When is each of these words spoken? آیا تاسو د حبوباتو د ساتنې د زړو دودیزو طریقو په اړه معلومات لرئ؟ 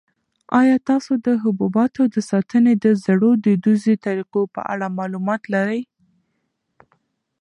آیا 0.59 0.77
تاسو 0.89 1.11
د 1.25 1.27
حبوباتو 1.43 2.01
د 2.13 2.15
ساتنې 2.31 2.73
د 2.83 2.85
زړو 3.05 3.29
دودیزو 3.43 3.93
طریقو 4.05 4.41
په 4.53 4.59
اړه 4.73 4.87
معلومات 4.97 5.41
لرئ؟ 5.53 5.81